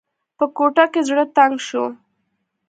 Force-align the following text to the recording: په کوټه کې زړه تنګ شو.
په 0.37 0.45
کوټه 0.55 0.85
کې 0.91 1.01
زړه 1.09 1.23
تنګ 1.35 1.53
شو. 1.67 1.85